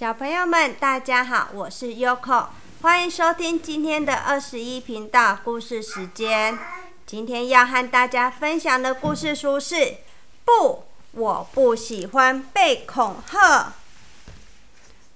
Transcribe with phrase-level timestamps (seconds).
[0.00, 2.46] 小朋友们，大家好，我是 Yoko，
[2.80, 6.58] 欢迎收听今天的二十一频道故事时间。
[7.04, 9.74] 今天要和大家分享的故事书是
[10.42, 13.58] 《不，我不喜欢被恐吓》。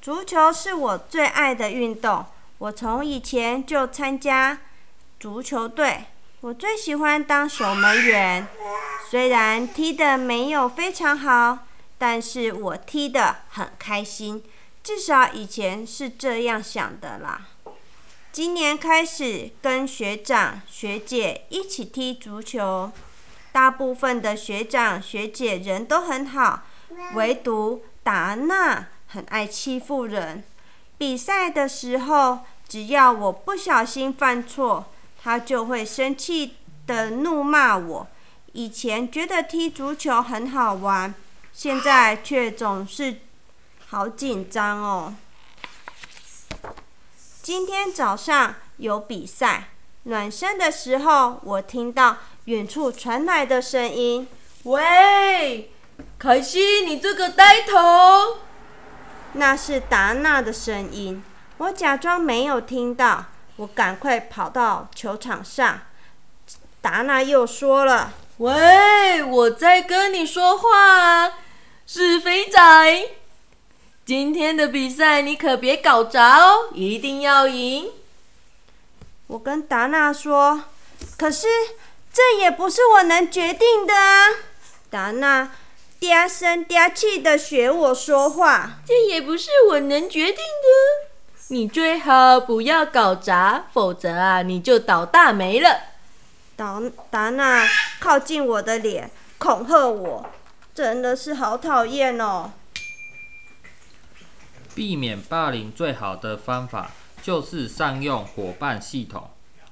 [0.00, 2.24] 足球是我最爱的运动，
[2.58, 4.60] 我从以前就参加
[5.18, 6.04] 足球队。
[6.42, 8.46] 我最喜欢当守门员，
[9.10, 11.66] 虽然踢得没有非常好，
[11.98, 14.40] 但是我踢得很开心。
[14.88, 17.48] 至少以前是这样想的啦。
[18.32, 22.90] 今年开始跟学长学姐一起踢足球，
[23.52, 26.62] 大部分的学长学姐人都很好，
[27.12, 30.42] 唯独达娜很爱欺负人。
[30.96, 34.86] 比赛的时候，只要我不小心犯错，
[35.22, 36.54] 她就会生气
[36.86, 38.08] 的怒骂我。
[38.52, 41.14] 以前觉得踢足球很好玩，
[41.52, 43.20] 现在却总是。
[43.90, 45.14] 好紧张哦！
[47.40, 49.70] 今天早上有比赛，
[50.02, 54.28] 暖身的时候，我听到远处传来的声音
[54.64, 55.72] ：“喂，
[56.18, 58.40] 凯西，你这个呆头！”
[59.32, 61.24] 那是达娜的声音。
[61.56, 63.24] 我假装没有听到，
[63.56, 65.80] 我赶快跑到球场上。
[66.82, 71.32] 达娜又说了：“喂，我在跟你说话，
[71.86, 73.08] 是肥仔。”
[74.08, 77.90] 今天的比赛你可别搞砸哦，一定要赢！
[79.26, 80.62] 我跟达娜说，
[81.18, 81.46] 可是
[82.10, 84.28] 这也不是我能决定的啊！
[84.88, 85.50] 达娜
[86.00, 91.08] 嗲声嗲气的学我说话，这也不是我能决定的。
[91.48, 95.80] 你最好不要搞砸，否则啊你就倒大霉了。
[96.56, 97.68] 达达娜
[98.00, 100.30] 靠近我的脸，恐吓我，
[100.74, 102.52] 真的是好讨厌哦！
[104.78, 109.28] 避免霸凌最好的方法就是善用伙伴系统。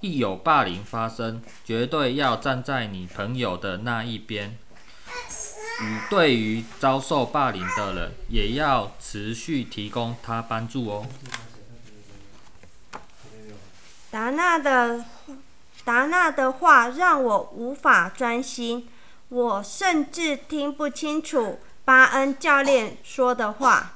[0.00, 4.58] 一有霸凌发生，绝对要站在你朋友的那一边。
[5.80, 11.06] 与对于遭受霸凌的人，也要持续提供他帮助哦。
[14.10, 15.04] 达娜的
[15.84, 18.88] 达娜的话让我无法专心，
[19.28, 23.94] 我甚至听不清楚巴恩教练说的话。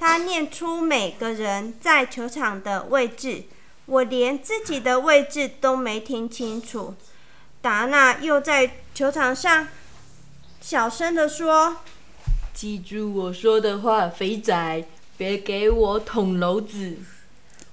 [0.00, 3.42] 他念出每个人在球场的位置，
[3.84, 6.94] 我连自己的位置都没听清楚。
[7.60, 9.68] 达纳又在球场上
[10.58, 11.76] 小声地说
[12.54, 14.86] ：“记住我说的话，肥仔，
[15.18, 16.96] 别给我捅娄子。”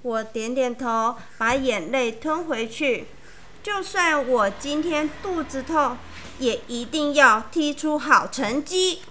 [0.00, 3.04] 我点点头，把眼泪吞回去。
[3.62, 5.98] 就算我今天肚子痛，
[6.38, 9.02] 也一定要踢出好成绩。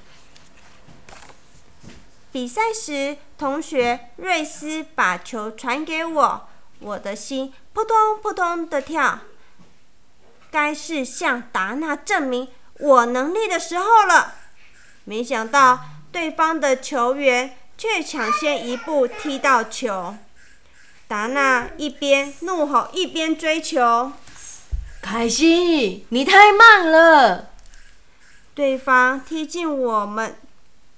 [2.33, 6.47] 比赛时，同学瑞斯把球传给我，
[6.79, 9.19] 我的心扑通扑通的跳。
[10.49, 12.47] 该是向达娜证明
[12.79, 14.33] 我能力的时候了。
[15.03, 15.79] 没想到
[16.11, 20.15] 对方的球员却抢先一步踢到球，
[21.07, 24.11] 达娜一边怒吼一边追球
[25.03, 27.51] ：“凯西，你太慢了！”
[28.55, 30.35] 对方踢进我们。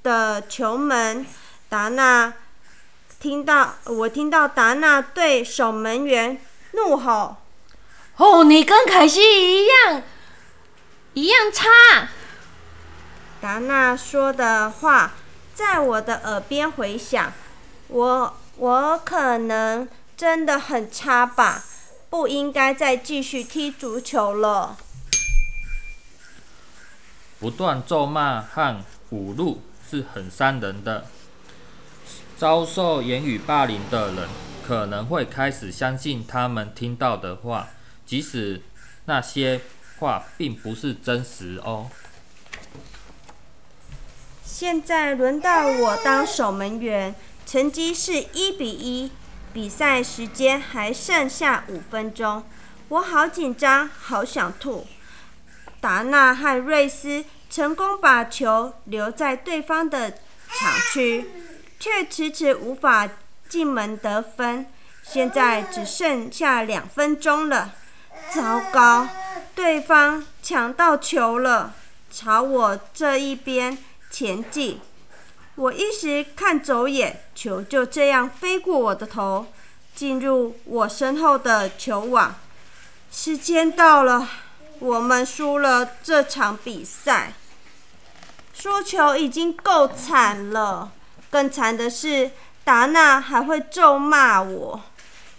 [0.06, 1.26] 的球门，
[1.68, 2.32] 达娜
[3.20, 6.40] 听到我听到达娜对守门员
[6.74, 7.38] 怒吼
[8.18, 10.04] ：“哦，你跟凯西一样，
[11.16, 12.10] 一样差。”
[13.42, 15.14] 达娜说的话
[15.56, 17.34] 在我的耳边回响，
[17.88, 21.64] 我我可能真的很差吧，
[22.12, 24.78] 不应该再继续踢足球了。
[27.40, 29.62] 不断咒骂和侮辱。
[29.90, 31.06] 是很伤人的。
[32.38, 34.28] 遭受言语霸凌的人
[34.68, 37.70] 可能会开始相信他们听到的话，
[38.06, 38.62] 即使
[39.06, 39.62] 那些
[40.00, 41.90] 话并不是真实哦。
[44.44, 47.16] 现在轮到我当守门员，
[47.46, 49.12] 成绩是一比一，
[49.54, 52.44] 比赛时间还剩下五分钟，
[52.90, 54.86] 我好紧张，好想吐。
[55.80, 57.24] 达纳和瑞斯。
[57.56, 60.12] 成功把球留在对方的
[60.50, 61.26] 场区，
[61.80, 63.08] 却迟迟无法
[63.48, 64.66] 进门得分。
[65.02, 67.72] 现在只剩下两分钟了，
[68.30, 69.08] 糟糕！
[69.56, 71.74] 对方抢到球了，
[72.12, 73.78] 朝我这一边
[74.12, 74.82] 前进。
[75.56, 79.46] 我一时看走眼，球就这样飞过我的头，
[79.96, 82.36] 进入我身后的球网。
[83.10, 84.28] 时间到了，
[84.80, 87.32] 我们输了这场比赛。
[88.58, 90.90] 输球已经够惨了，
[91.30, 92.32] 更惨的是，
[92.64, 94.82] 达纳还会咒骂我。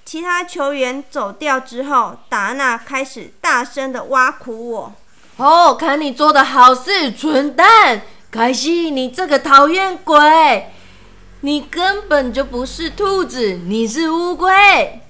[0.05, 4.95] 其他球员走掉之后，达纳开始大声的挖苦我。
[5.39, 8.03] 哦，看你做的好事，蠢蛋！
[8.31, 10.71] 凯西，你这个讨厌鬼！
[11.41, 15.01] 你根本就不是兔子，你是乌龟！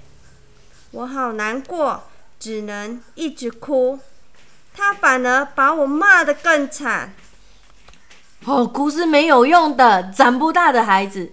[0.91, 2.03] 我好难过，
[2.39, 3.99] 只能一直哭。
[4.73, 7.13] 他反而把我骂得更惨。
[8.47, 11.29] 哦，哭是没有用的，长不大的孩子。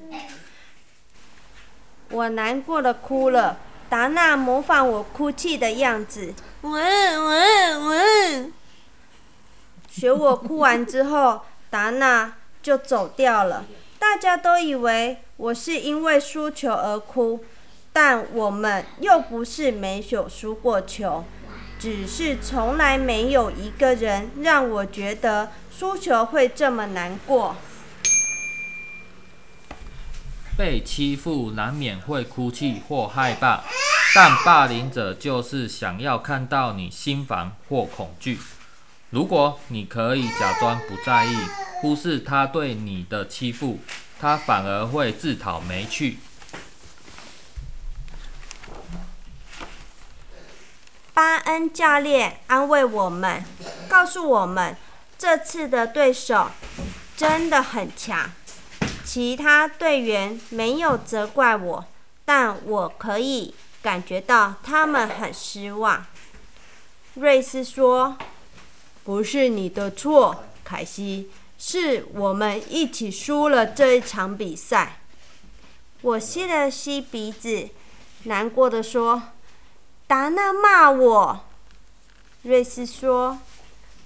[2.11, 3.59] 我难过的哭了。
[3.89, 8.53] 达娜模仿我哭泣的样子，喂喂喂，
[9.89, 13.65] 学我哭完之后，达娜就走掉了。
[14.01, 17.45] 大家都以为我是因为输球而哭，
[17.93, 21.25] 但我们又不是没有输过球，
[21.79, 27.57] 只是从来没有一个人让我觉得输球会这么难过。
[30.57, 33.65] 被欺负难免会哭泣或害怕，
[34.15, 38.39] 但霸凌者就是想要看到你心烦或恐惧。
[39.11, 41.37] 如果你可以假装不在意，
[41.81, 43.81] 忽视他对你的欺负，
[44.21, 46.19] 他反而会自讨没趣。
[51.15, 53.45] 巴恩教练安慰我们，
[53.89, 54.77] 告诉我们
[55.17, 56.51] 这次的对手
[57.17, 58.33] 真的很强。
[59.05, 61.85] 其他队员没有责怪我，
[62.25, 66.05] 但我可以感觉到他们很失望。
[67.15, 68.17] 瑞斯说
[69.05, 74.99] ：“不是你的错，凯西，是我们一起输了这一场比赛。”
[76.03, 77.69] 我吸了吸鼻子，
[78.25, 79.23] 难过的说
[80.07, 81.41] ：“达娜骂我。”
[82.43, 83.39] 瑞斯说：“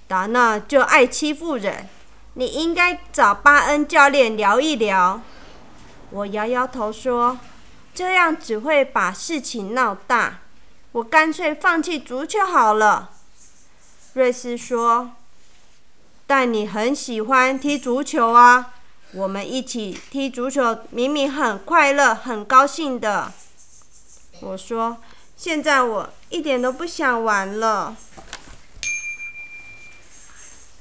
[0.07, 1.87] 达娜就爱欺负人。”
[2.35, 5.19] 你应该找巴恩教练聊一聊。
[6.11, 7.37] 我摇摇头说
[7.93, 10.39] ：“这样只会把事情闹大，
[10.93, 13.09] 我干脆放弃足球好了。”
[14.13, 15.11] 瑞斯说
[16.25, 18.73] ：“但你很喜欢踢足球啊，
[19.11, 23.33] 我们一起踢足球明明很快乐、很高兴的。”
[24.41, 24.97] 我说
[25.39, 27.95] ：“现在我一点都不想玩了。”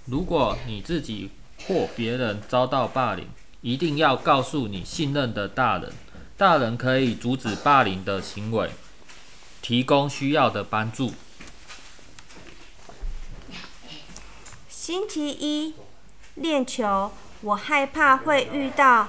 [0.07, 1.31] 如果你自己。
[1.67, 3.29] 或别人遭到霸凌，
[3.61, 5.93] 一定要告诉你信任的大人，
[6.35, 8.71] 大人可以阻止霸凌的行为，
[9.61, 11.13] 提供需要的帮助。
[14.71, 15.75] 星期一
[16.37, 17.13] 练球，
[17.43, 19.09] 我害怕会遇到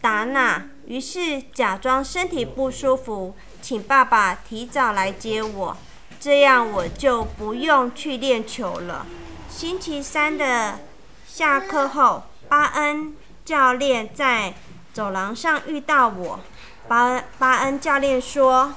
[0.00, 5.76] 达娜，于是假装身体不舒服，请爸爸提早来接我，
[6.18, 9.06] 这样我就不用去练球了。
[9.48, 10.80] 星期三的。
[11.26, 13.14] 下课后，巴恩
[13.44, 14.54] 教练在
[14.92, 16.40] 走廊上遇到我。
[16.88, 18.72] 巴恩巴恩教练说：“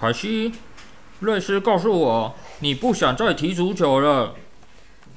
[0.00, 0.54] 凯西，
[1.20, 4.34] 瑞斯告诉我，你不想再踢足球了。”“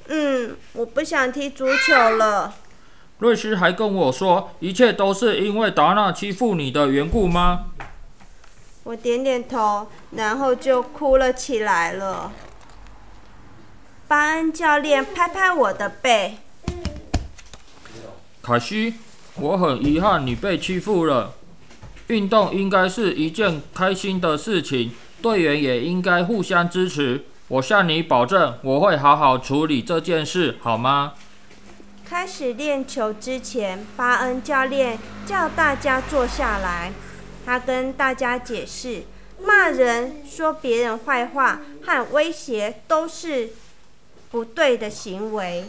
[0.06, 2.54] 嗯，我不想踢足球了。”
[3.18, 7.64] 瑞斯还跟我说：“一切都是因为达纳欺负你的缘故吗？”
[8.84, 12.32] 我点点头，然后就哭了起来了。
[14.08, 16.38] 巴恩教练拍拍我的背。
[18.42, 18.94] 凯西，
[19.36, 21.34] 我很遗憾你被欺负了。
[22.08, 27.24] 运动应该是一件开心的事情，队员也应该互相支持。
[27.48, 31.12] 我向你保证，我会好好处理这件事，好吗？
[32.04, 36.92] 开始练球之前，巴恩教练叫大家坐下来。
[37.44, 39.02] 他跟大家解释，
[39.38, 43.50] 骂人、说别人坏话和威胁都是
[44.30, 45.68] 不对的行为。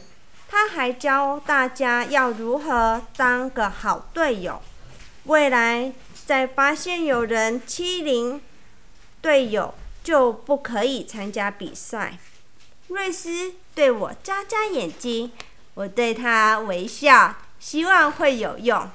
[0.50, 4.62] 他还教大家要如何当个好队友，
[5.24, 5.92] 未来
[6.25, 8.39] 再发现有人欺凌
[9.20, 12.20] 队友，就不可以参加比赛。
[12.89, 15.32] 瑞斯对我眨眨眼睛，
[15.74, 18.88] 我对他微笑，希望会有用。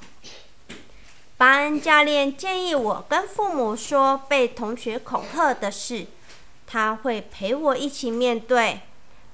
[1.38, 6.06] 巴恩教练建议我跟父母说被同学恐吓的事，
[6.66, 8.80] 他会陪我一起面对。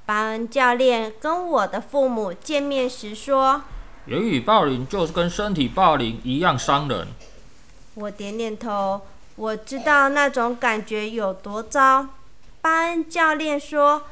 [0.05, 3.63] 巴恩教练跟我的父母见面时说
[4.05, 7.09] ：“言语暴力就是跟身体暴力一样伤人。”
[7.97, 9.01] 我点点头，
[9.37, 12.09] 我知道那种感觉有多糟。
[12.61, 14.03] 巴恩教练说：“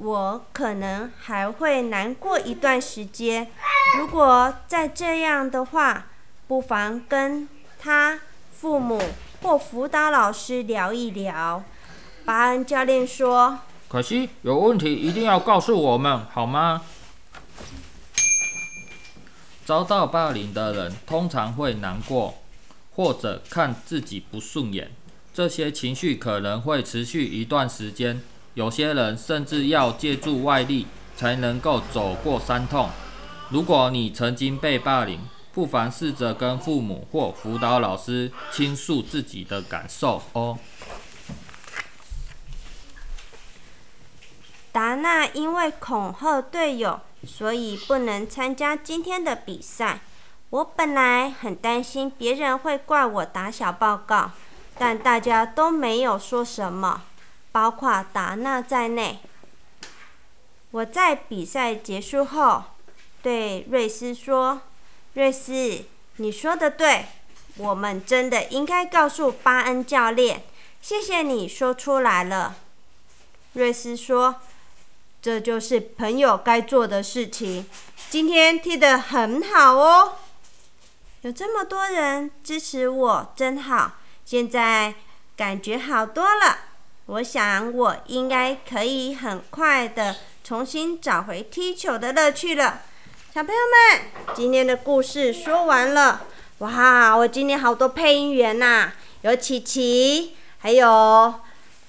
[0.00, 3.50] 我可能还会难过一段时间。
[3.98, 6.06] 如果再这样的话，
[6.46, 8.20] 不妨跟他
[8.52, 9.00] 父母
[9.42, 11.62] 或辅导老师聊一聊。”
[12.24, 13.58] 巴恩教练说。
[13.88, 16.82] 可惜有问题一定要告诉我们，好吗？
[19.64, 22.34] 遭到霸凌的人通常会难过，
[22.94, 24.90] 或者看自己不顺眼，
[25.34, 28.22] 这些情绪可能会持续一段时间。
[28.54, 32.88] 有些人甚至要借助外力才能够走过伤痛。
[33.50, 35.20] 如果你曾经被霸凌，
[35.52, 40.58] 不妨试着跟父母或辅导老师倾诉自己的感受哦。
[44.72, 50.00] 达纳因为恐吓队友，所以不能参加今天的比赛。
[50.48, 54.30] 我本来很担心别人会怪我打小报告，
[54.78, 57.02] 但大家都没有说什么，
[57.50, 59.20] 包括达纳在内。
[60.70, 62.64] 我在比赛结束后
[63.22, 64.62] 对瑞斯说
[65.14, 65.84] ：“瑞斯，
[66.16, 67.06] 你说的对，
[67.56, 70.42] 我们真的应该告诉巴恩教练，
[70.80, 72.56] 谢谢你说出来了。”
[73.54, 74.36] 瑞斯说。
[75.24, 77.64] 这就是朋友该做的事情。
[78.10, 80.14] 今天踢得很好哦，
[81.20, 83.98] 有这么多人支持我，真好。
[84.24, 84.96] 现在
[85.36, 86.58] 感觉好多了，
[87.06, 92.82] 我想我应该可以很快的重新找回踢球的乐趣了。
[93.34, 96.20] 小朋友们，今天的故事说完了。
[96.58, 101.32] 哇，我今天好多配音员呐，有琪琪，还有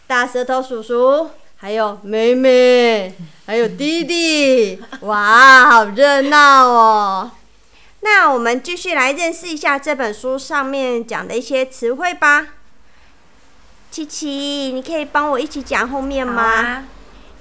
[0.08, 1.32] 大舌头叔叔。
[1.58, 3.14] 还有妹妹，
[3.46, 7.32] 还有弟弟，哇，好热闹哦！
[8.00, 12.48] 那我们继续来认识一下这本书上面讲的一些词汇吧。
[13.92, 16.86] 琪琪，你可以帮我一起讲后面吗？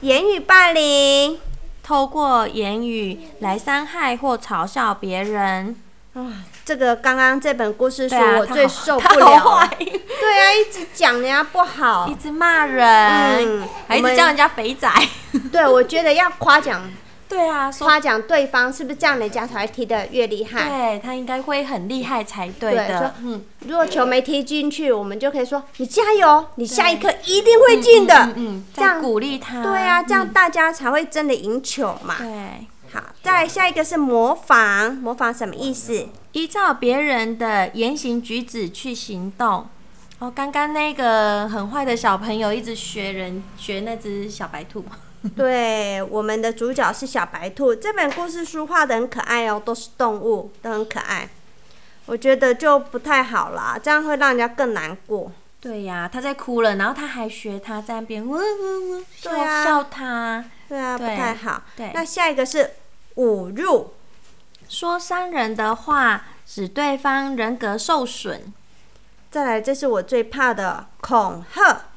[0.00, 1.38] 言语霸凌，
[1.82, 5.76] 透过言语来伤害或嘲笑别人。
[6.14, 9.68] 啊，这个刚刚这本故事书我最受不了。
[9.78, 14.88] 对啊，一直讲人家不好，一直骂人，还一直叫人家肥仔。
[15.50, 16.82] 对，我觉得要夸奖。
[17.32, 20.68] 对啊，夸奖对方是不是这样，人家才会踢得越厉害？
[20.68, 23.14] 对他应该会很厉害才对的。
[23.22, 28.34] 嗯，如果球没踢进去，我们就可以说你加油，你下一刻一定会进的。
[28.36, 29.62] 嗯，这样鼓励他。
[29.62, 32.16] 对啊，这样大家才会真的赢球嘛。
[32.18, 32.66] 对。
[32.92, 36.08] 好，再来下一个是模仿，模仿什么意思？
[36.32, 39.66] 依照别人的言行举止去行动。
[40.18, 44.84] 哦，刚刚那个很坏的小朋友一直学人，学那只小白兔。
[45.36, 47.74] 对，我们的主角是小白兔。
[47.74, 51.28] 这本故事书画的很可爱哦，都是动物，都很可爱。
[52.06, 55.30] 我觉得就不太好啦，这样会让人家更难过。
[55.60, 59.32] 对呀，他在哭了，然后他还学他在那边呜呜呜笑
[59.64, 60.44] 笑他。
[60.68, 61.62] 对啊，不太好。
[61.76, 62.70] 对，那下一个是。
[63.16, 63.92] 侮辱，
[64.70, 68.50] 说伤人的话，使对方人格受损。
[69.30, 71.90] 再来，这是我最怕的恐吓，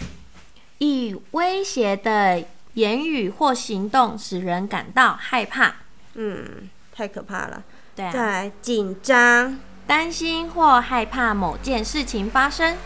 [0.79, 2.44] 以威胁的
[2.75, 5.75] 言语或行动使人感到害怕。
[6.13, 7.63] 嗯，太可怕了。
[7.96, 12.77] 对，再来紧张，担心或害怕某件事情发生。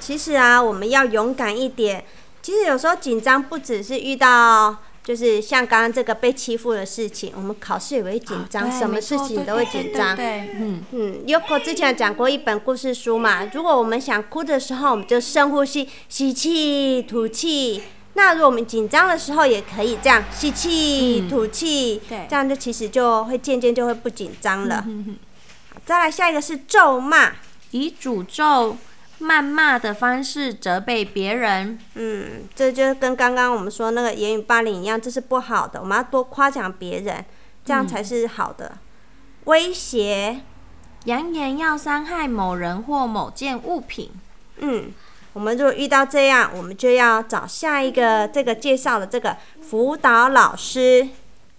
[0.00, 2.04] 其实啊，我们要勇敢一点。
[2.42, 4.76] 其实有时候紧张不只是遇到。
[5.04, 10.16] 就是像刚刚这个被欺负的事情，我们考试也会紧张，什么事情都会紧张。
[10.16, 11.26] 对，嗯嗯。
[11.26, 17.82] Yoko 之前讲过一本故事书嘛，如果我们想哭的时候，我们就深呼吸，吸气吐气。
[18.14, 24.84] 那如果我们紧张的时候，也可以这样吸气吐气，对，这样就其实就会渐渐就会不紧张了。
[25.84, 27.32] 再来下一个是咒骂，
[27.72, 28.76] 以诅咒。
[29.20, 35.80] 谩骂的方式责备别人，嗯，这就跟刚刚我们说那个言语霸凌一样，这是不好的。
[35.80, 37.24] 我们要多夸奖别人，
[37.64, 38.72] 这样才是好的。
[39.44, 40.40] 威胁，
[41.04, 44.10] 扬言要伤害某人或某件物品。
[44.58, 44.90] 嗯，
[45.34, 51.08] 我们如果遇到这样，我们就要找下一个这个介绍的这个辅导老师，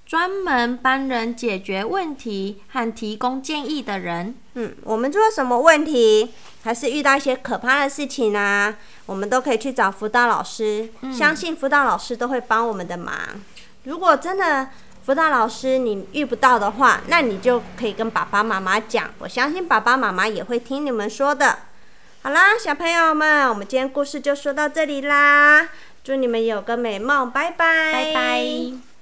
[0.06, 4.34] 专门帮人解决问题和提供建议的人。
[4.54, 6.32] 嗯，我们做什么问题？
[6.64, 8.74] 还是遇到一些可怕的事情啊，
[9.06, 10.90] 我们都可以去找辅导老师。
[11.14, 13.14] 相信辅导老师都会帮我们的忙。
[13.84, 14.70] 如果真的
[15.04, 19.12] 辅导老师你遇不到的话，那你就可以跟爸爸妈妈讲。
[19.20, 21.60] 我相信爸爸妈妈也会听你们说的。
[22.26, 25.70] 好啦，小朋友们，我们今天故事就说到这里啦。
[26.04, 28.95] 祝你们有个美梦，拜拜，拜拜。